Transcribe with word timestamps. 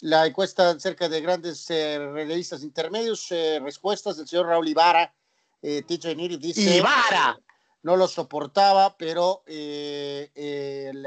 la 0.00 0.26
encuesta 0.26 0.70
acerca 0.70 1.08
de 1.08 1.20
grandes 1.20 1.68
eh, 1.70 1.98
relevistas 1.98 2.62
intermedios, 2.62 3.30
eh, 3.32 3.60
respuestas 3.62 4.16
del 4.16 4.28
señor 4.28 4.46
Raúl 4.46 4.68
Ibarra, 4.68 5.12
eh, 5.62 5.84
Niri 6.16 6.36
dice... 6.36 6.76
¡Ibarra! 6.76 7.38
No 7.82 7.96
lo 7.96 8.08
soportaba, 8.08 8.96
pero 8.96 9.44
el 9.46 11.06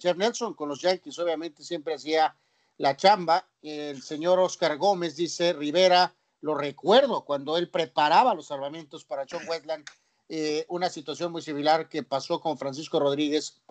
Jeff 0.00 0.16
Nelson 0.16 0.54
con 0.54 0.70
los 0.70 0.80
Yankees 0.80 1.18
obviamente 1.18 1.62
siempre 1.62 1.94
hacía 1.94 2.34
la 2.78 2.96
chamba. 2.96 3.46
El 3.60 4.02
señor 4.02 4.38
Oscar 4.38 4.78
Gómez 4.78 5.16
dice, 5.16 5.52
Rivera, 5.52 6.14
lo 6.40 6.54
recuerdo 6.54 7.26
cuando 7.26 7.58
él 7.58 7.68
preparaba 7.68 8.34
los 8.34 8.46
salvamentos 8.46 9.04
para 9.04 9.26
John 9.30 9.46
Wetland 9.46 9.84
eh, 10.30 10.66
una 10.68 10.90
situación 10.90 11.32
muy 11.32 11.40
similar 11.40 11.88
que 11.88 12.02
pasó 12.02 12.38
con 12.38 12.58
Francisco 12.58 13.00
Rodríguez 13.00 13.62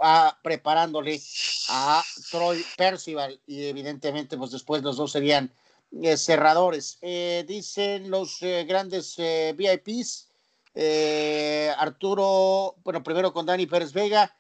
preparándole 0.42 1.22
a 1.70 2.04
Troy 2.32 2.66
Percival 2.76 3.40
y 3.46 3.66
evidentemente 3.66 4.38
pues 4.38 4.50
después 4.50 4.82
los 4.82 4.98
dos 4.98 5.12
serían 5.12 5.54
eh, 6.02 6.18
cerradores. 6.18 6.98
Eh, 7.02 7.46
dicen 7.48 8.10
los 8.10 8.40
grandes 8.42 9.18
VIPs, 9.18 10.30
Arturo, 11.78 12.76
bueno, 12.84 13.04
primero 13.04 13.32
con 13.34 13.46
Dani 13.46 13.68
Pérez 13.68 13.94
Vega, 13.94 14.36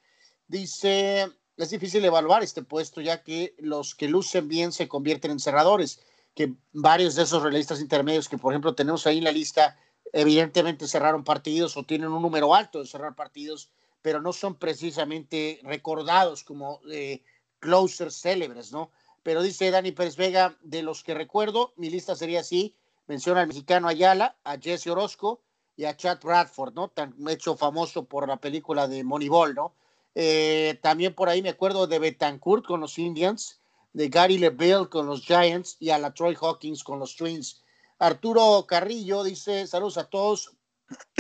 dice, 0.48 1.32
es 1.56 1.70
difícil 1.70 2.04
evaluar 2.04 2.42
este 2.42 2.64
puesto 2.64 3.00
ya 3.00 3.22
que 3.22 3.54
los 3.60 3.94
que 3.94 4.08
lucen 4.08 4.48
bien 4.48 4.72
se 4.72 4.88
convierten 4.88 5.30
en 5.30 5.40
cerradores, 5.40 6.00
que 6.34 6.54
varios 6.74 7.14
de 7.14 7.24
esos 7.24 7.44
realistas 7.44 7.80
intermedios 7.80 8.28
que 8.28 8.40
por 8.40 8.54
ejemplo 8.54 8.74
tenemos 8.74 9.06
ahí 9.06 9.20
en 9.20 9.24
la 9.24 9.32
lista, 9.32 9.78
evidentemente 10.14 10.88
cerraron 10.88 11.24
partidos 11.24 11.78
o 11.78 11.84
tienen 11.84 12.10
un 12.10 12.22
número 12.22 12.54
alto 12.56 12.80
de 12.80 12.88
cerrar 12.88 13.16
partidos, 13.16 13.70
pero 14.02 14.22
no 14.22 14.34
son 14.34 14.56
precisamente 14.56 15.60
recordados 15.64 16.44
como 16.44 16.82
eh, 16.92 17.22
closers 17.60 18.22
célebres, 18.22 18.72
¿no? 18.72 18.92
Pero 19.24 19.42
dice 19.42 19.72
Dani 19.72 19.92
Pérez 19.92 20.16
Vega, 20.16 20.58
de 20.62 20.84
los 20.84 21.04
que 21.04 21.14
recuerdo, 21.14 21.74
mi 21.76 21.90
lista 21.90 22.16
sería 22.16 22.40
así, 22.40 22.76
menciona 23.08 23.42
al 23.42 23.48
mexicano 23.48 23.88
Ayala, 23.88 24.38
a 24.44 24.58
Jesse 24.58 24.88
Orozco 24.88 25.42
y 25.76 25.86
a 25.86 25.98
Chad 25.98 26.20
Bradford, 26.24 26.74
¿no? 26.74 26.88
Tan 26.90 27.14
hecho 27.28 27.58
famoso 27.58 28.06
por 28.06 28.28
la 28.28 28.38
película 28.38 28.88
de 28.88 29.04
Moneyball, 29.04 29.56
¿no? 29.56 29.74
Eh, 30.16 30.80
también 30.82 31.14
por 31.14 31.30
ahí 31.30 31.42
me 31.42 31.50
acuerdo 31.50 31.86
de 31.86 32.00
Betancourt 32.00 32.66
con 32.66 32.80
los 32.80 32.98
Indians, 32.98 33.60
de 33.94 34.10
Gary 34.10 34.38
LeBell 34.38 34.90
con 34.90 35.06
los 35.06 35.22
Giants 35.22 35.78
y 35.80 35.90
a 35.90 36.00
la 36.00 36.14
Troy 36.14 36.36
Hawkins 36.40 36.84
con 36.84 37.00
los 37.00 37.16
Twins. 37.16 37.64
Arturo 38.00 38.66
Carrillo 38.68 39.24
dice, 39.24 39.66
saludos 39.66 39.98
a 39.98 40.06
todos. 40.06 40.52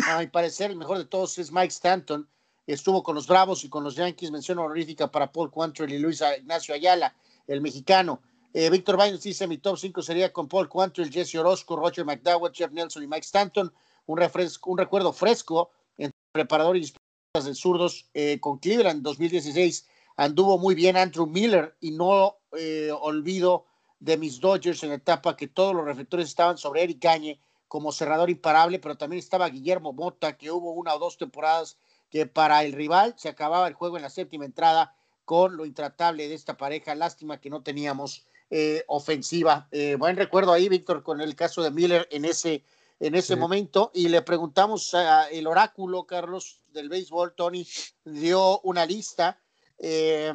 A 0.07 0.19
mi 0.19 0.27
parecer, 0.27 0.71
el 0.71 0.77
mejor 0.77 0.97
de 0.97 1.05
todos 1.05 1.37
es 1.39 1.51
Mike 1.51 1.67
Stanton. 1.67 2.29
Estuvo 2.67 3.01
con 3.01 3.15
los 3.15 3.27
Bravos 3.27 3.63
y 3.63 3.69
con 3.69 3.83
los 3.83 3.95
Yankees. 3.95 4.31
Mención 4.31 4.59
honorífica 4.59 5.09
para 5.09 5.31
Paul 5.31 5.49
Quantrill 5.51 5.91
y 5.91 5.99
Luis 5.99 6.21
Ignacio 6.37 6.75
Ayala, 6.75 7.15
el 7.47 7.61
mexicano. 7.61 8.21
Eh, 8.53 8.69
Víctor 8.69 8.97
Baños 8.97 9.21
dice, 9.23 9.47
mi 9.47 9.57
top 9.57 9.77
5 9.77 10.01
sería 10.01 10.31
con 10.31 10.47
Paul 10.47 10.69
Quantrill, 10.69 11.11
Jesse 11.11 11.35
Orozco, 11.35 11.75
Roger 11.75 12.05
McDowell, 12.05 12.53
Jeff 12.53 12.71
Nelson 12.71 13.03
y 13.03 13.07
Mike 13.07 13.25
Stanton. 13.25 13.73
Un, 14.05 14.17
refresco, 14.17 14.71
un 14.71 14.77
recuerdo 14.77 15.11
fresco 15.11 15.71
entre 15.97 16.17
preparador 16.31 16.77
y 16.77 16.93
de 17.33 17.55
zurdos 17.55 18.09
eh, 18.13 18.39
con 18.39 18.59
Cleveland 18.59 19.01
2016. 19.01 19.87
Anduvo 20.15 20.57
muy 20.57 20.75
bien 20.75 20.97
Andrew 20.97 21.27
Miller 21.27 21.75
y 21.79 21.91
no 21.91 22.37
eh, 22.57 22.91
olvido 22.91 23.65
de 23.99 24.17
mis 24.17 24.39
Dodgers 24.39 24.83
en 24.83 24.89
la 24.89 24.95
etapa 24.95 25.35
que 25.35 25.47
todos 25.47 25.75
los 25.75 25.85
reflectores 25.85 26.27
estaban 26.27 26.57
sobre 26.57 26.83
Eric 26.83 27.01
Gagne 27.01 27.39
como 27.67 27.91
cerrador 27.91 28.29
imparable, 28.29 28.79
pero 28.79 28.97
también 28.97 29.19
estaba 29.19 29.49
Guillermo 29.49 29.93
Mota, 29.93 30.37
que 30.37 30.51
hubo 30.51 30.71
una 30.71 30.95
o 30.95 30.99
dos 30.99 31.17
temporadas 31.17 31.77
que 32.09 32.25
para 32.25 32.63
el 32.63 32.73
rival 32.73 33.15
se 33.17 33.29
acababa 33.29 33.67
el 33.67 33.73
juego 33.73 33.97
en 33.97 34.03
la 34.03 34.09
séptima 34.09 34.45
entrada 34.45 34.95
con 35.25 35.57
lo 35.57 35.65
intratable 35.65 36.29
de 36.29 36.35
esta 36.35 36.55
pareja. 36.55 36.95
Lástima 36.95 37.41
que 37.41 37.49
no 37.49 37.61
teníamos 37.61 38.25
eh, 38.49 38.85
ofensiva. 38.87 39.67
Eh, 39.71 39.95
buen 39.99 40.15
recuerdo 40.15 40.53
ahí, 40.53 40.69
Víctor, 40.69 41.03
con 41.03 41.19
el 41.19 41.35
caso 41.35 41.61
de 41.61 41.71
Miller 41.71 42.07
en 42.11 42.23
ese, 42.23 42.63
en 43.01 43.13
ese 43.13 43.35
momento. 43.35 43.91
Y 43.93 44.07
le 44.07 44.21
preguntamos 44.21 44.93
al 44.93 45.45
oráculo, 45.45 46.05
Carlos, 46.05 46.61
del 46.71 46.87
béisbol, 46.87 47.33
Tony, 47.35 47.67
dio 48.05 48.61
una 48.61 48.85
lista. 48.85 49.37
Eh, 49.77 50.33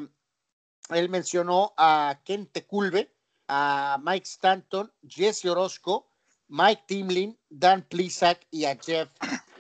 él 0.91 1.09
mencionó 1.09 1.73
a 1.79 2.21
Kente 2.23 2.67
Culve, 2.67 3.11
a 3.49 3.99
Mike 4.03 4.27
Stanton, 4.27 4.91
Jesse 5.07 5.47
Orozco, 5.47 6.09
Mike 6.49 6.83
Timlin, 6.87 7.39
Dan 7.49 7.83
Plisak 7.89 8.47
y 8.51 8.67
a 8.67 8.77
Jeff 8.77 9.09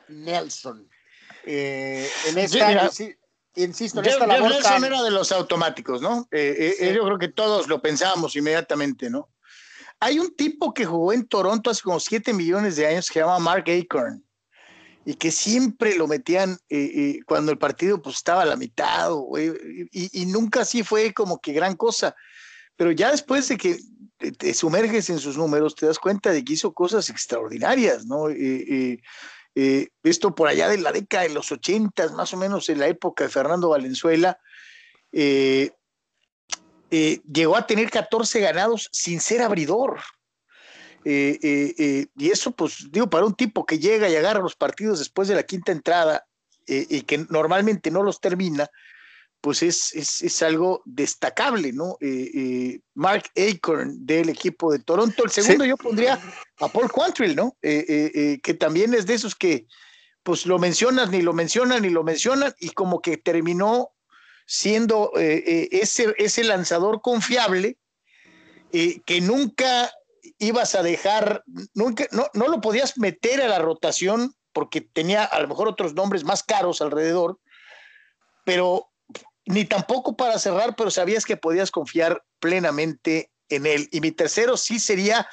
Nelson. 0.09 0.89
Eh, 1.45 2.09
en 2.27 2.39
esta, 2.39 2.91
insisto, 3.57 4.01
en 4.01 4.07
esta 4.07 4.27
labor 4.27 4.51
Nelson 4.51 4.85
era 4.85 5.03
de 5.03 5.11
los 5.11 5.33
automáticos, 5.33 6.01
¿no? 6.01 6.29
Eh, 6.31 6.77
eh, 6.79 6.95
yo 6.95 7.05
creo 7.05 7.19
que 7.19 7.29
todos 7.29 7.67
lo 7.69 7.81
pensamos 7.81 8.37
inmediatamente, 8.37 9.11
¿no? 9.11 9.31
Hay 10.01 10.19
un 10.19 10.35
tipo 10.37 10.75
que 10.75 10.85
jugó 10.85 11.13
en 11.13 11.27
Toronto 11.27 11.71
hace 11.71 11.83
como 11.83 11.99
7 11.99 12.33
millones 12.33 12.77
de 12.77 12.87
años 12.87 13.07
que 13.07 13.15
se 13.15 13.21
llama 13.21 13.39
Mark 13.39 13.65
Acorn 13.71 14.25
y 15.05 15.15
que 15.15 15.31
siempre 15.31 15.97
lo 15.97 16.07
metían 16.07 16.59
cuando 17.27 17.53
el 17.53 17.59
partido 17.59 18.03
pues 18.03 18.17
estaba 18.17 18.43
a 18.43 18.47
la 18.47 18.57
mitad 18.57 19.11
y, 19.91 20.23
y, 20.23 20.27
nunca 20.27 20.61
así 20.61 20.83
fue 20.83 21.13
como 21.13 21.41
que 21.41 21.53
gran 21.53 21.75
cosa 21.75 22.15
pero 22.77 22.91
ya 22.93 23.11
después 23.11 23.49
de 23.49 23.57
que 23.57 23.79
te 24.31 24.55
sumerges 24.55 25.11
en 25.11 25.19
sus 25.19 25.37
números, 25.37 25.75
te 25.75 25.87
das 25.87 25.99
cuenta 25.99 26.31
de 26.31 26.45
que 26.45 26.53
hizo 26.53 26.73
cosas 26.73 27.11
extraordinarias, 27.11 28.07
¿no? 28.07 28.29
Eh, 28.31 29.01
eh, 29.55 29.89
esto 30.03 30.35
por 30.35 30.49
allá 30.49 30.69
de 30.69 30.79
la 30.79 30.93
década 30.93 31.25
de 31.25 31.31
los 31.31 31.51
ochentas, 31.51 32.13
más 32.13 32.33
o 32.33 32.37
menos 32.37 32.69
en 32.69 32.79
la 32.79 32.87
época 32.87 33.25
de 33.25 33.31
Fernando 33.31 33.71
Valenzuela, 33.71 34.39
eh, 35.11 35.71
llegó 36.91 37.57
a 37.57 37.67
tener 37.67 37.91
14 37.91 38.41
ganados 38.41 38.89
sin 38.93 39.21
ser 39.21 39.43
abridor. 39.43 40.01
y 41.05 42.31
eso, 42.31 42.53
pues, 42.53 42.87
digo, 42.93 43.11
para 43.11 43.27
un 43.27 43.35
tipo 43.35 43.67
que 43.67 43.81
llega 43.81 44.09
y 44.09 44.15
agarra 44.15 44.41
los 44.41 44.55
partidos 44.55 45.01
después 45.01 45.27
de 45.27 45.35
la 45.35 45.43
quinta 45.43 45.73
entrada 45.73 46.25
y 46.67 47.03
que 47.03 47.27
normalmente 47.29 47.91
no 47.91 48.05
los 48.05 48.21
termina, 48.21 48.71
pues 49.43 49.61
es, 49.65 49.93
es, 50.23 50.43
algo 50.45 50.83
destacable, 50.85 51.73
¿no? 51.73 51.97
Eh, 52.01 52.31
eh, 52.33 52.81
Mark 52.95 53.25
Acorn 53.37 54.07
del 54.07 54.29
equipo 54.29 54.71
de 54.71 54.79
Toronto. 54.79 55.25
El 55.25 55.31
segundo 55.33 55.65
yo 55.65 55.77
pondría 55.77 56.21
a 56.61 56.69
Paul 56.69 56.89
Quantrill, 56.89 57.35
¿no? 57.35 57.57
Eh, 57.61 58.39
que 58.41 58.55
también 58.55 58.95
es 58.95 59.05
de 59.05 59.15
esos 59.15 59.35
que, 59.35 59.67
pues 60.23 60.47
lo 60.47 60.61
mencionas, 60.61 61.11
ni 61.11 61.23
lo 61.23 61.33
mencionan, 61.33 61.83
ni 61.83 61.91
lo 61.91 62.05
mencionan, 62.05 62.55
y 62.61 62.71
como 62.71 63.03
que 63.03 63.17
terminó 63.17 63.91
siendo 64.47 65.11
ese, 65.17 66.15
ese 66.19 66.45
lanzador 66.45 67.03
confiable 67.03 67.79
que 68.71 69.21
nunca 69.21 69.91
ibas 70.39 70.77
a 70.77 70.85
dejar, 70.85 71.43
nunca, 71.75 72.07
no, 72.13 72.29
no 72.35 72.47
lo 72.47 72.61
podías 72.61 72.97
meter 72.97 73.43
a 73.43 73.49
la 73.49 73.59
rotación 73.59 74.37
porque 74.53 74.83
tenía 74.83 75.25
a 75.25 75.41
lo 75.41 75.49
mejor 75.49 75.67
otros 75.67 75.95
nombres 75.95 76.23
más 76.23 76.45
caros 76.45 76.81
alrededor, 76.81 77.41
pero 78.45 78.92
ni 79.47 79.65
tampoco 79.65 80.17
para 80.17 80.39
cerrar, 80.39 80.77
pero 80.77 80.91
sabías 80.91 81.25
que 81.25 81.37
podías 81.37 81.71
confiar 81.71 82.25
plenamente 82.39 83.31
en 83.49 83.67
él. 83.67 83.89
Y 83.93 84.01
mi 84.01 84.13
tercero 84.13 84.57
sí 84.57 84.79
sería, 84.79 85.27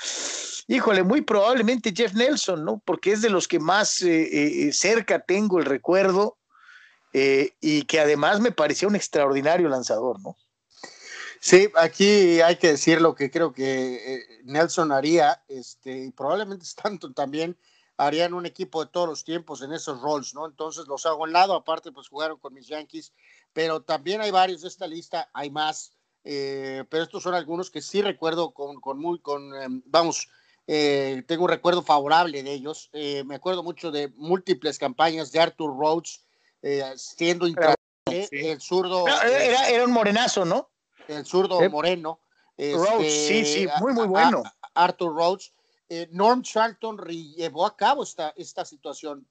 híjole, 0.67 1.03
muy 1.03 1.21
probablemente 1.21 1.93
Jeff 1.95 2.13
Nelson, 2.13 2.65
¿no? 2.65 2.81
Porque 2.85 3.11
es 3.11 3.21
de 3.21 3.29
los 3.29 3.47
que 3.47 3.59
más 3.59 4.01
eh, 4.01 4.67
eh, 4.67 4.73
cerca 4.73 5.19
tengo 5.19 5.59
el 5.59 5.65
recuerdo 5.65 6.37
eh, 7.13 7.53
y 7.61 7.83
que 7.83 7.99
además 7.99 8.39
me 8.39 8.51
parecía 8.51 8.87
un 8.87 8.95
extraordinario 8.95 9.69
lanzador, 9.69 10.19
¿no? 10.21 10.35
Sí, 11.41 11.69
aquí 11.75 12.41
hay 12.41 12.57
que 12.57 12.71
decir 12.71 12.99
lo 12.99 13.15
que 13.15 13.31
creo 13.31 13.53
que 13.53 14.41
Nelson 14.43 14.91
haría, 14.91 15.41
este, 15.47 15.97
y 15.97 16.11
probablemente 16.11 16.65
Stanton 16.65 17.13
también 17.13 17.57
harían 17.99 18.33
un 18.33 18.45
equipo 18.45 18.83
de 18.83 18.91
todos 18.91 19.07
los 19.07 19.23
tiempos 19.25 19.61
en 19.61 19.73
esos 19.73 20.01
roles, 20.01 20.33
¿no? 20.33 20.45
Entonces 20.45 20.87
los 20.87 21.05
hago 21.05 21.23
a 21.23 21.27
un 21.27 21.33
lado, 21.33 21.53
aparte 21.53 21.91
pues 21.91 22.07
jugaron 22.07 22.39
con 22.39 22.53
mis 22.53 22.67
Yankees 22.67 23.13
pero 23.59 23.81
también 23.81 24.21
hay 24.21 24.31
varios 24.31 24.61
de 24.61 24.69
esta 24.69 24.87
lista, 24.87 25.29
hay 25.33 25.51
más, 25.51 25.91
eh, 26.23 26.85
pero 26.89 27.03
estos 27.03 27.21
son 27.21 27.33
algunos 27.33 27.69
que 27.69 27.81
sí 27.81 28.01
recuerdo 28.01 28.51
con, 28.51 28.79
con 28.79 28.97
muy, 28.97 29.19
con, 29.19 29.53
em, 29.53 29.81
vamos, 29.85 30.29
eh, 30.65 31.23
tengo 31.27 31.43
un 31.43 31.49
recuerdo 31.49 31.81
favorable 31.81 32.41
de 32.41 32.53
ellos. 32.53 32.89
Eh, 32.93 33.25
me 33.25 33.35
acuerdo 33.35 33.61
mucho 33.61 33.91
de 33.91 34.13
múltiples 34.15 34.79
campañas 34.79 35.33
de 35.33 35.41
Arthur 35.41 35.77
Rhodes 35.77 36.23
siendo 36.95 37.47
intratable, 37.47 38.29
el 38.31 38.61
zurdo. 38.61 39.05
Era, 39.05 39.67
era, 39.67 39.83
un 39.83 39.91
morenazo, 39.91 40.45
¿no? 40.45 40.69
El 41.09 41.25
zurdo 41.25 41.59
moreno. 41.69 42.21
Rhodes, 42.57 43.27
sí, 43.27 43.43
sí, 43.43 43.63
este, 43.65 43.81
muy, 43.81 43.91
muy 43.91 44.07
bueno. 44.07 44.41
Arthur 44.73 45.13
Rhodes. 45.13 45.51
Norm 46.11 46.43
Charlton 46.43 46.97
llevó 47.35 47.65
a 47.65 47.75
cabo 47.75 48.03
esta, 48.03 48.33
esta 48.37 48.63
situación. 48.63 49.27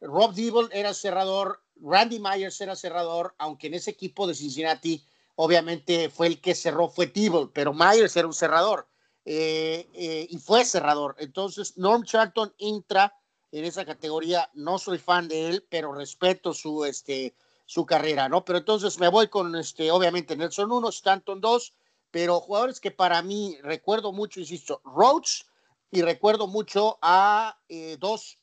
Rob 0.00 0.34
Dibble 0.34 0.68
era 0.72 0.94
cerrador, 0.94 1.62
Randy 1.82 2.18
Myers 2.20 2.60
era 2.60 2.76
cerrador, 2.76 3.34
aunque 3.38 3.68
en 3.68 3.74
ese 3.74 3.90
equipo 3.90 4.26
de 4.26 4.34
Cincinnati 4.34 5.04
obviamente 5.36 6.10
fue 6.10 6.26
el 6.26 6.40
que 6.40 6.54
cerró, 6.54 6.88
fue 6.88 7.06
Dibble, 7.06 7.48
pero 7.52 7.72
Myers 7.72 8.16
era 8.16 8.26
un 8.26 8.34
cerrador 8.34 8.86
eh, 9.24 9.88
eh, 9.94 10.26
y 10.28 10.38
fue 10.38 10.64
cerrador. 10.64 11.16
Entonces, 11.18 11.76
Norm 11.78 12.04
Charlton 12.04 12.54
entra 12.58 13.14
en 13.52 13.64
esa 13.64 13.84
categoría. 13.84 14.50
No 14.54 14.78
soy 14.78 14.98
fan 14.98 15.28
de 15.28 15.48
él, 15.48 15.66
pero 15.68 15.92
respeto 15.92 16.52
su, 16.52 16.84
este, 16.84 17.34
su 17.66 17.86
carrera, 17.86 18.28
¿no? 18.28 18.44
Pero 18.44 18.58
entonces 18.58 18.98
me 18.98 19.08
voy 19.08 19.28
con, 19.28 19.54
este, 19.56 19.90
obviamente, 19.90 20.36
Nelson 20.36 20.70
1, 20.70 20.88
Stanton 20.88 21.40
2, 21.40 21.74
pero 22.10 22.40
jugadores 22.40 22.80
que 22.80 22.90
para 22.90 23.22
mí 23.22 23.56
recuerdo 23.62 24.12
mucho, 24.12 24.40
insisto, 24.40 24.80
Roach 24.84 25.44
y 25.90 26.02
recuerdo 26.02 26.46
mucho 26.46 26.98
a 27.02 27.58
eh, 27.68 27.96
dos 27.98 28.38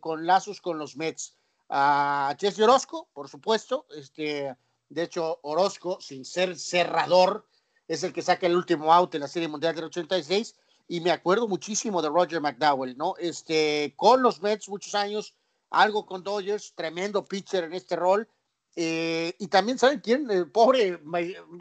con 0.00 0.26
lazos 0.26 0.60
con 0.60 0.78
los 0.78 0.96
Mets, 0.96 1.36
a 1.74 2.36
Jesse 2.38 2.60
Orozco, 2.60 3.08
por 3.14 3.30
supuesto, 3.30 3.86
este, 3.96 4.54
de 4.90 5.02
hecho 5.02 5.38
Orozco, 5.40 5.98
sin 6.02 6.26
ser 6.26 6.58
cerrador, 6.58 7.46
es 7.88 8.02
el 8.02 8.12
que 8.12 8.20
saca 8.20 8.46
el 8.46 8.56
último 8.56 8.92
out 8.92 9.14
en 9.14 9.22
la 9.22 9.28
Serie 9.28 9.48
Mundial 9.48 9.74
del 9.74 9.86
86, 9.86 10.54
y 10.88 11.00
me 11.00 11.10
acuerdo 11.10 11.48
muchísimo 11.48 12.02
de 12.02 12.10
Roger 12.10 12.42
McDowell, 12.42 12.94
¿no? 12.98 13.14
Este, 13.18 13.94
con 13.96 14.22
los 14.22 14.42
Mets 14.42 14.68
muchos 14.68 14.94
años, 14.94 15.34
algo 15.70 16.04
con 16.04 16.22
Dodgers, 16.22 16.74
tremendo 16.74 17.24
pitcher 17.24 17.64
en 17.64 17.72
este 17.72 17.96
rol, 17.96 18.28
eh, 18.76 19.34
y 19.38 19.46
también, 19.48 19.78
¿saben 19.78 20.00
quién? 20.00 20.30
El 20.30 20.50
pobre, 20.50 21.00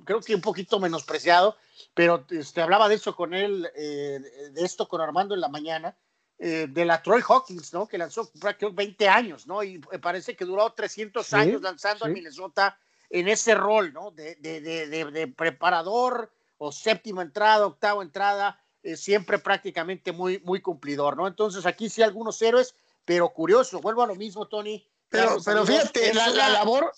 creo 0.03 0.19
que 0.19 0.35
un 0.35 0.41
poquito 0.41 0.77
menospreciado, 0.77 1.55
pero 1.93 2.25
este, 2.31 2.61
hablaba 2.61 2.89
de 2.89 2.95
eso 2.95 3.15
con 3.15 3.33
él, 3.33 3.69
eh, 3.77 4.19
de 4.51 4.61
esto 4.61 4.89
con 4.89 4.99
Armando 4.99 5.35
en 5.35 5.41
la 5.41 5.47
mañana, 5.47 5.95
eh, 6.43 6.67
de 6.69 6.85
la 6.85 7.01
Troy 7.01 7.21
Hawkins, 7.27 7.71
¿no? 7.71 7.88
Que 7.88 7.97
lanzó 7.97 8.29
prácticamente 8.39 8.83
20 8.83 9.09
años, 9.09 9.47
¿no? 9.47 9.61
Y 9.63 9.77
parece 9.77 10.35
que 10.35 10.45
duró 10.45 10.71
300 10.73 11.33
años 11.33 11.61
lanzando 11.61 12.05
a 12.05 12.07
Minnesota 12.07 12.77
en 13.09 13.27
ese 13.27 13.53
rol, 13.53 13.93
¿no? 13.93 14.11
De, 14.11 14.35
de, 14.35 14.61
de, 14.61 14.88
de, 14.88 15.27
preparador 15.27 16.31
o 16.57 16.71
séptima 16.71 17.21
entrada, 17.21 17.67
octava 17.67 18.01
entrada, 18.01 18.59
siempre 18.95 19.38
prácticamente 19.38 20.11
muy, 20.11 20.39
muy 20.39 20.61
cumplidor, 20.61 21.15
¿no? 21.15 21.27
Entonces 21.27 21.65
aquí 21.65 21.89
sí 21.89 22.01
algunos 22.01 22.41
héroes, 22.41 22.73
pero 23.05 23.29
curioso, 23.29 23.79
vuelvo 23.79 24.01
a 24.01 24.07
lo 24.07 24.15
mismo, 24.15 24.47
Tony 24.47 24.85
pero, 25.11 25.38
pero 25.43 25.65
fíjate, 25.65 26.13
la, 26.13 26.29
labor, 26.29 26.93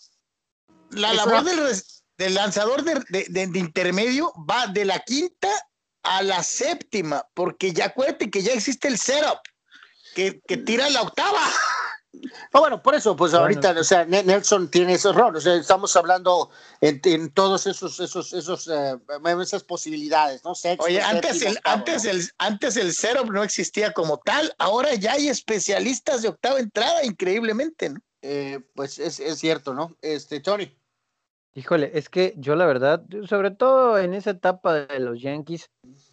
la 0.91 1.13
labor 1.13 1.43
del, 1.43 2.33
lanzador 2.35 2.83
de, 2.83 3.49
intermedio 3.55 4.31
va 4.49 4.67
de 4.67 4.85
la 4.85 4.99
quinta 4.99 5.49
a 6.03 6.21
la 6.21 6.43
séptima, 6.43 7.25
porque 7.33 7.73
ya 7.73 7.85
acuérdate 7.85 8.29
que 8.29 8.41
ya 8.41 8.53
existe 8.53 8.87
el 8.87 8.97
setup, 8.97 9.39
que, 10.15 10.41
que 10.47 10.57
tira 10.57 10.89
la 10.89 11.01
octava. 11.01 11.39
Ah, 12.51 12.59
bueno, 12.59 12.81
por 12.83 12.93
eso, 12.93 13.15
pues 13.15 13.33
ahorita, 13.33 13.71
o 13.71 13.83
sea, 13.83 14.05
Nelson 14.05 14.69
tiene 14.69 14.93
ese 14.93 15.07
o 15.09 15.41
sea, 15.41 15.55
estamos 15.55 15.95
hablando 15.95 16.51
en, 16.79 17.01
en 17.05 17.31
todos 17.31 17.65
esos, 17.65 17.99
esos, 17.99 18.33
esos, 18.33 18.67
eh, 18.67 18.95
esas 19.41 19.63
posibilidades, 19.63 20.43
¿no? 20.43 20.53
Oye, 20.79 21.01
antes, 21.01 21.41
el, 21.41 21.59
antes, 21.63 22.05
el, 22.05 22.29
antes 22.37 22.77
el 22.77 22.93
setup 22.93 23.31
no 23.31 23.43
existía 23.43 23.93
como 23.93 24.19
tal, 24.19 24.53
ahora 24.59 24.93
ya 24.93 25.13
hay 25.13 25.27
especialistas 25.27 26.21
de 26.21 26.29
octava 26.29 26.59
entrada, 26.59 27.03
increíblemente, 27.03 27.89
¿no? 27.89 27.99
Eh, 28.21 28.59
pues 28.75 28.99
es, 28.99 29.19
es, 29.19 29.39
cierto, 29.39 29.73
¿no? 29.73 29.97
Este, 30.01 30.39
Tony. 30.39 30.77
Híjole, 31.55 31.91
es 31.93 32.09
que 32.09 32.33
yo 32.37 32.55
la 32.55 32.65
verdad, 32.65 33.05
sobre 33.25 33.51
todo 33.51 33.99
en 33.99 34.13
esa 34.13 34.31
etapa 34.31 34.85
de 34.85 34.99
los 34.99 35.21
Yankees, 35.21 35.69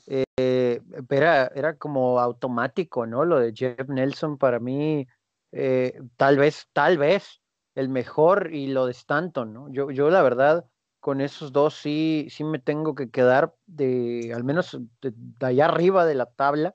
eh, 0.07 0.83
era, 1.09 1.47
era 1.55 1.77
como 1.77 2.21
automático, 2.21 3.07
¿no? 3.07 3.25
Lo 3.25 3.39
de 3.39 3.53
Jeff 3.55 3.89
Nelson 3.89 4.37
para 4.37 4.61
mí 4.61 5.07
eh, 5.53 6.01
tal 6.17 6.37
vez, 6.39 6.69
tal 6.73 6.99
vez 6.99 7.41
el 7.75 7.89
mejor 7.89 8.53
y 8.53 8.69
lo 8.69 8.87
de 8.87 8.93
Stanton, 8.93 9.53
¿no? 9.53 9.73
Yo, 9.73 9.91
yo 9.91 10.11
la 10.11 10.23
verdad, 10.23 10.67
con 11.01 11.21
esos 11.21 11.53
dos 11.53 11.75
sí, 11.75 12.27
sí 12.31 12.45
me 12.45 12.59
tengo 12.59 12.95
que 12.95 13.11
quedar 13.11 13.55
de, 13.67 14.33
al 14.35 14.45
menos 14.45 14.79
de, 15.01 15.15
allá 15.41 15.67
arriba 15.67 16.05
de 16.05 16.15
la 16.15 16.27
tabla, 16.27 16.73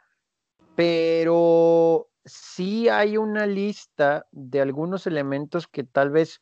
pero 0.76 2.10
sí 2.26 2.90
hay 2.90 3.18
una 3.18 3.46
lista 3.46 4.28
de 4.32 4.62
algunos 4.62 5.08
elementos 5.08 5.68
que 5.68 5.84
tal 5.84 6.10
vez 6.10 6.42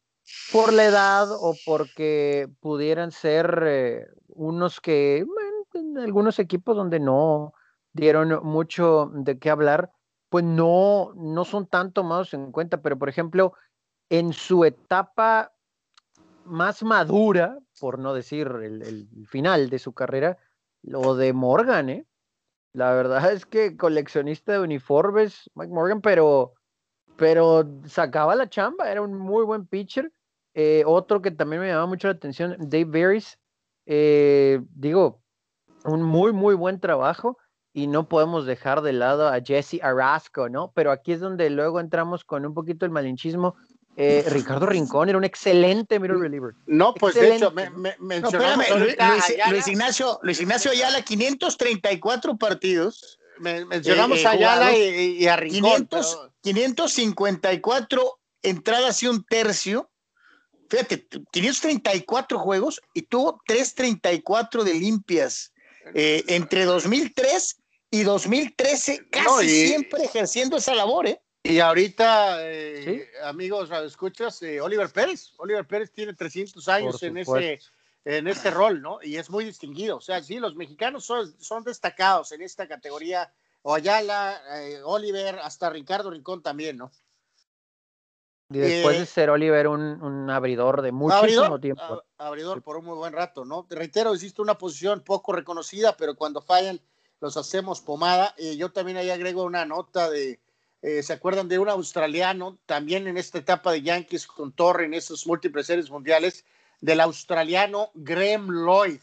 por 0.52 0.74
la 0.74 0.86
edad 0.86 1.28
o 1.32 1.56
porque 1.66 2.50
pudieran 2.60 3.12
ser 3.12 3.64
eh, 3.66 4.08
unos 4.28 4.80
que 4.80 5.26
en 5.74 5.98
algunos 5.98 6.40
equipos 6.40 6.76
donde 6.76 7.00
no 7.00 7.54
dieron 7.94 8.44
mucho 8.44 9.12
de 9.14 9.40
qué 9.40 9.50
hablar, 9.50 9.92
pues 10.30 10.44
no, 10.44 11.14
no 11.16 11.46
son 11.46 11.68
tan 11.68 11.92
tomados 11.92 12.34
en 12.34 12.52
cuenta, 12.52 12.82
pero 12.82 12.98
por 12.98 13.10
ejemplo, 13.10 13.54
en 14.10 14.34
su 14.34 14.66
etapa 14.66 15.54
más 16.46 16.84
madura, 16.84 17.60
por 17.80 18.00
no 18.00 18.14
decir 18.14 18.48
el, 18.48 19.08
final 19.28 19.70
de 19.70 19.80
su 19.80 19.94
carrera, 19.94 20.38
lo 20.82 21.16
de 21.16 21.34
Morgan, 21.34 21.90
¿eh? 21.90 22.06
La 22.74 22.94
verdad 22.94 23.32
es 23.32 23.46
que 23.46 23.78
coleccionista 23.78 24.54
de 24.54 24.60
uniformes, 24.60 25.50
Mike 25.54 25.72
Morgan, 25.72 26.02
pero, 26.02 26.54
pero 27.18 27.68
sacaba 27.86 28.36
la 28.36 28.50
chamba, 28.50 28.92
era 28.92 29.02
un 29.02 29.14
muy 29.14 29.44
buen 29.46 29.66
pitcher. 29.68 30.12
Eh, 30.54 30.84
otro 30.86 31.22
que 31.22 31.32
también 31.32 31.62
me 31.62 31.68
llamaba 31.68 31.88
mucho 31.88 32.08
la 32.08 32.14
atención, 32.14 32.56
Dave 32.60 32.86
Berries, 32.86 33.40
eh, 33.86 34.62
digo, 34.76 35.22
un 35.84 36.04
muy, 36.04 36.32
muy 36.32 36.56
buen 36.56 36.80
trabajo 36.80 37.38
y 37.74 37.88
no 37.88 38.08
podemos 38.08 38.46
dejar 38.46 38.82
de 38.82 38.94
lado 38.94 39.28
a 39.28 39.42
Jesse 39.42 39.82
Arasco, 39.82 40.48
¿no? 40.48 40.72
Pero 40.76 40.92
aquí 40.92 41.12
es 41.12 41.20
donde 41.20 41.50
luego 41.50 41.80
entramos 41.80 42.24
con 42.24 42.46
un 42.46 42.54
poquito 42.54 42.86
el 42.86 42.92
malinchismo. 42.92 43.56
Eh, 43.96 44.24
Ricardo 44.28 44.66
Rincón 44.66 45.10
era 45.10 45.18
un 45.18 45.24
excelente 45.24 46.00
middle 46.00 46.18
reliever. 46.18 46.54
No, 46.66 46.94
pues 46.94 47.16
de 47.16 47.36
hecho, 47.36 47.52
me, 47.52 47.70
me, 47.72 47.96
no, 48.20 48.30
Luis, 49.50 49.68
Ignacio, 49.68 50.20
Luis 50.24 50.40
Ignacio 50.40 50.72
Ayala, 50.72 51.02
534 51.02 52.38
partidos. 52.38 53.20
Mencionamos 53.44 54.20
eh, 54.20 54.28
a 54.28 54.32
Ayala 54.32 54.78
y, 54.78 55.28
a 55.28 55.36
Rincón. 55.36 55.88
554 56.42 58.20
entradas 58.42 59.04
y 59.04 59.08
un 59.08 59.24
tercio. 59.24 59.90
Fíjate, 60.70 61.08
534 61.32 62.40
juegos 62.40 62.82
y 62.94 63.04
tuvo 63.04 63.42
334 63.46 64.64
de 64.64 64.74
limpias 64.74 65.54
eh, 65.94 66.24
entre 66.28 66.66
2003 66.66 67.58
y 67.92 68.04
2013 68.04 69.08
casi 69.10 69.68
siempre 69.68 70.06
ejerciendo 70.06 70.58
esa 70.58 70.74
labor, 70.74 71.08
¿eh? 71.08 71.22
Y 71.44 71.60
ahorita, 71.60 72.38
eh, 72.40 73.10
amigos, 73.26 73.70
escuchas, 73.86 74.42
eh, 74.44 74.62
Oliver 74.62 74.90
Pérez. 74.90 75.34
Oliver 75.38 75.68
Pérez 75.68 75.92
tiene 75.92 76.14
300 76.14 76.68
años 76.70 77.04
en 77.04 77.18
ese, 77.18 77.60
en 78.06 78.28
este 78.28 78.52
rol, 78.52 78.82
¿no? 78.82 79.00
Y 79.02 79.18
es 79.18 79.30
muy 79.30 79.46
distinguido. 79.46 79.98
O 79.98 80.02
sea, 80.02 80.22
sí, 80.22 80.40
los 80.40 80.56
mexicanos 80.56 81.06
son, 81.06 81.34
son 81.42 81.64
destacados 81.64 82.32
en 82.32 82.42
esta 82.42 82.68
categoría. 82.68 83.32
O 83.62 83.74
Ayala, 83.74 84.42
eh, 84.60 84.82
Oliver, 84.84 85.40
hasta 85.40 85.70
Ricardo 85.70 86.10
Rincón 86.10 86.42
también, 86.42 86.78
¿no? 86.78 86.92
Y 88.50 88.58
después 88.60 89.00
de 89.00 89.06
ser 89.06 89.30
Oliver 89.30 89.68
un, 89.68 89.82
un 90.04 90.30
abridor 90.30 90.82
de 90.82 90.92
muchísimo 90.92 91.60
tiempo. 91.60 92.04
abridor 92.18 92.62
por 92.62 92.78
un 92.78 92.86
muy 92.86 92.96
buen 92.96 93.14
rato, 93.14 93.46
¿no? 93.46 93.66
Te 93.66 93.76
reitero, 93.76 94.14
existe 94.14 94.42
una 94.42 94.58
posición 94.58 95.02
poco 95.02 95.32
reconocida, 95.32 95.96
pero 95.98 96.16
cuando 96.16 96.42
fallan 96.42 96.80
los 97.20 97.38
hacemos 97.38 97.82
pomada. 97.82 98.36
y 98.38 98.58
yo 98.58 98.72
también 98.72 98.98
ahí 98.98 99.10
agrego 99.10 99.44
una 99.44 99.66
nota 99.66 100.10
de, 100.10 100.42
eh, 100.82 101.02
¿se 101.02 101.14
acuerdan 101.14 101.48
de 101.48 101.58
un 101.58 101.70
australiano, 101.70 102.60
también 102.66 103.08
en 103.08 103.18
esta 103.18 103.38
etapa 103.38 103.72
de 103.72 103.82
Yankees 103.82 104.28
con 104.28 104.52
Torre 104.52 104.86
en 104.86 104.94
esos 104.94 105.26
múltiples 105.26 105.66
series 105.66 105.90
mundiales, 105.90 106.46
del 106.84 107.00
australiano 107.00 107.92
Graham 107.94 108.50
Lloyd? 108.50 109.00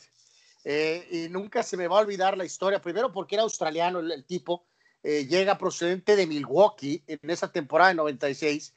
Eh, 0.65 1.09
y 1.11 1.29
nunca 1.31 1.63
se 1.63 1.77
me 1.77 1.89
va 1.89 1.99
a 1.99 2.03
olvidar 2.03 2.37
la 2.37 2.45
historia, 2.45 2.81
primero 2.81 3.13
porque 3.13 3.37
era 3.37 3.43
australiano 3.43 4.01
el, 4.01 4.25
tipo, 4.25 4.67
eh, 5.03 5.27
llega 5.27 5.57
procedente 5.57 6.17
de 6.17 6.27
Milwaukee 6.27 7.03
en 7.07 7.31
esa 7.31 7.51
temporada 7.51 7.91
de 7.91 7.97
96, 7.97 8.75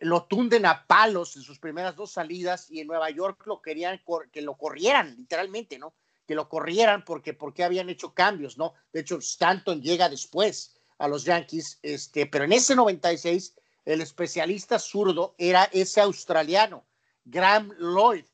lo 0.00 0.24
tunden 0.24 0.64
a 0.66 0.86
palos 0.86 1.36
en 1.36 1.42
sus 1.42 1.58
primeras 1.58 1.96
dos 1.96 2.12
salidas 2.12 2.70
y 2.70 2.80
en 2.80 2.86
Nueva 2.86 3.10
York 3.10 3.46
lo 3.46 3.60
querían 3.60 4.00
que 4.30 4.42
lo 4.42 4.56
corrieran, 4.56 5.16
literalmente, 5.16 5.78
¿no? 5.78 5.94
que 6.26 6.34
lo 6.34 6.48
corrieran 6.48 7.04
porque, 7.04 7.34
porque 7.34 7.64
habían 7.64 7.88
hecho 7.90 8.14
cambios, 8.14 8.56
¿no? 8.56 8.74
De 8.92 9.00
hecho, 9.00 9.18
Stanton 9.18 9.82
llega 9.82 10.08
después 10.08 10.76
a 10.98 11.08
los 11.08 11.24
Yankees, 11.24 11.78
este, 11.82 12.26
pero 12.26 12.44
en 12.44 12.52
ese 12.52 12.74
96 12.74 13.54
el 13.84 14.00
especialista 14.00 14.78
zurdo 14.78 15.34
era 15.36 15.64
ese 15.64 16.00
australiano, 16.00 16.84
Graham 17.24 17.72
Lloyd, 17.78 18.24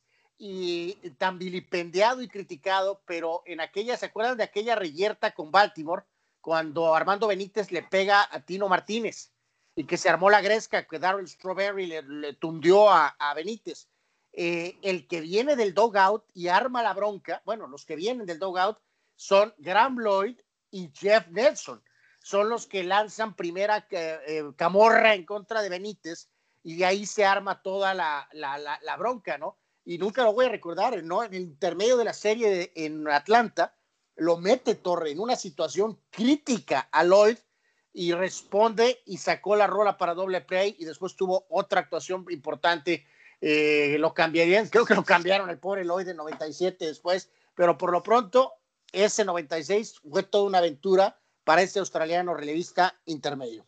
y 0.43 0.95
tan 1.19 1.39
vilipendiado 1.39 2.23
y 2.23 2.29
criticado, 2.29 3.03
pero 3.05 3.43
en 3.45 3.61
aquella, 3.61 3.99
¿se 3.99 4.07
acuerdan 4.07 4.39
de 4.39 4.45
aquella 4.45 4.75
reyerta 4.75 5.33
con 5.33 5.53
Baltimore? 5.53 6.05
Cuando 6.41 6.95
Armando 6.95 7.27
Benítez 7.27 7.71
le 7.71 7.83
pega 7.83 8.27
a 8.31 8.41
Tino 8.41 8.67
Martínez 8.67 9.33
y 9.77 9.85
que 9.85 9.99
se 9.99 10.09
armó 10.09 10.31
la 10.31 10.41
gresca, 10.41 10.89
que 10.89 10.99
Darrell 10.99 11.29
Strawberry 11.29 11.87
le, 11.87 12.33
tundió 12.35 12.89
a, 12.91 13.15
Benítez. 13.37 13.91
Eh, 14.33 14.79
el 14.81 15.07
que 15.07 15.21
viene 15.21 15.57
del 15.57 15.75
dogout 15.75 16.25
y 16.33 16.49
arma 16.49 16.83
la 16.83 16.95
bronca, 16.95 17.43
bueno, 17.45 17.67
los 17.67 17.85
que 17.85 17.97
vienen 17.97 18.25
del 18.25 18.39
dogout 18.39 18.79
son 19.17 19.53
Graham 19.59 19.99
Lloyd 19.99 20.41
y 20.71 20.91
Jeff 20.95 21.29
Nelson. 21.29 21.83
Son 22.23 22.49
los 22.49 22.67
que 22.67 22.83
lanzan 22.83 23.37
primera 23.37 23.87
eh, 23.91 24.45
camorra 24.57 25.15
en 25.15 25.27
contra 25.27 25.61
de 25.61 25.69
Benítez 25.69 26.31
y 26.63 26.77
de 26.77 26.85
ahí 26.85 27.07
se 27.07 27.25
arma 27.25 27.63
toda 27.63 27.95
la, 27.95 28.29
la, 28.33 28.97
bronca, 28.97 29.39
¿no? 29.39 29.59
Y 29.85 29.99
nunca 29.99 30.25
lo 30.25 30.33
voy 30.33 30.47
a 30.47 30.51
recordar, 30.51 31.03
¿no? 31.03 31.25
En 31.25 31.35
el 31.35 31.43
intermedio 31.43 31.97
de 31.97 32.05
la 32.05 32.13
serie 32.13 32.73
en 32.75 33.09
Atlanta, 33.09 33.75
lo 34.17 34.37
mete 34.37 34.75
Torre 34.75 35.11
en 35.11 35.21
una 35.21 35.37
situación 35.37 35.99
crítica 36.11 36.89
a 36.93 37.05
Lloyd 37.05 37.39
y 37.93 38.13
responde 38.13 39.03
y 39.07 39.17
sacó 39.17 39.57
la 39.57 39.67
rola 39.67 39.97
para 39.97 40.15
doble 40.15 40.43
play 40.43 40.77
y 40.79 40.85
después 40.85 41.17
tuvo 41.17 41.47
otra 41.49 41.81
actuación 41.81 42.27
importante 42.31 43.07
eh, 43.41 43.97
lo 43.99 44.13
cambiarían, 44.13 44.69
creo 44.69 44.85
que 44.85 44.95
lo 44.95 45.05
cambiaron 45.05 45.49
el 45.49 45.59
pobre 45.59 45.85
Lloyd 45.85 46.05
de 46.05 46.15
97 46.15 46.85
después, 46.87 47.31
pero 47.55 47.79
por 47.79 47.91
lo 47.91 48.03
pronto 48.03 48.53
ese 48.93 49.25
96 49.25 50.01
fue 50.09 50.23
toda 50.23 50.45
una 50.45 50.59
aventura 50.59 51.19
para 51.45 51.63
este 51.63 51.79
australiano 51.79 52.35
relevista 52.35 53.01
intermedio. 53.07 53.65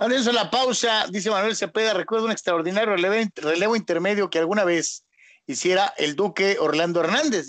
Antes 0.00 0.24
la 0.32 0.50
pausa, 0.50 1.06
dice 1.10 1.28
Manuel 1.28 1.54
Cepeda, 1.54 1.92
recuerdo 1.92 2.24
un 2.24 2.32
extraordinario 2.32 2.96
relevo, 2.96 3.76
intermedio 3.76 4.30
que 4.30 4.38
alguna 4.38 4.64
vez 4.64 5.04
hiciera 5.46 5.92
el 5.98 6.16
Duque 6.16 6.56
Orlando 6.58 7.00
Hernández, 7.00 7.48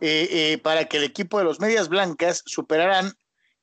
eh, 0.00 0.28
eh, 0.32 0.58
para 0.58 0.86
que 0.86 0.96
el 0.96 1.04
equipo 1.04 1.38
de 1.38 1.44
los 1.44 1.60
Medias 1.60 1.88
Blancas 1.88 2.42
superaran 2.44 3.12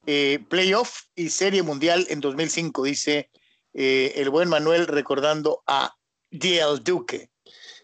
eh, 0.06 0.40
playoff 0.48 1.02
y 1.16 1.28
serie 1.28 1.64
mundial 1.64 2.08
en 2.10 2.22
2005, 2.22 2.84
dice 2.84 3.30
el 3.74 4.30
buen 4.30 4.48
Manuel 4.48 4.88
recordando 4.88 5.62
a 5.68 5.94
DL 6.32 6.82
Duque. 6.82 7.30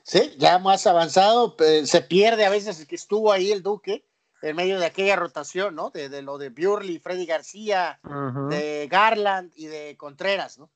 Sí, 0.03 0.33
ya 0.37 0.57
más 0.57 0.87
avanzado, 0.87 1.57
se 1.83 2.01
pierde 2.01 2.45
a 2.45 2.49
veces 2.49 2.85
que 2.85 2.95
estuvo 2.95 3.29
ahí 3.29 3.51
el 3.51 3.61
Duque 3.61 4.05
en 4.43 4.55
medio 4.57 4.77
de 4.77 4.85
aquella 4.85 5.15
rotación, 5.15 5.73
¿no? 5.73 5.89
De, 5.89 6.21
lo 6.21 6.37
de 6.37 6.49
Burley, 6.49 6.99
Freddy 6.99 7.25
García, 7.25 7.99
de 8.49 8.87
Garland 8.91 9.53
y 9.55 9.67
de 9.67 9.95
Contreras, 9.97 10.59
¿no? 10.59 10.69